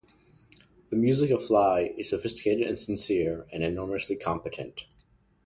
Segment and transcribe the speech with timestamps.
[0.89, 4.85] The music of Fly is sophisticated and sincere and enormously competent.